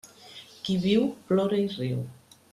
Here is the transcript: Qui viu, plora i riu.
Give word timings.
Qui 0.67 0.77
viu, 0.85 1.03
plora 1.31 1.59
i 1.65 1.67
riu. 1.75 2.01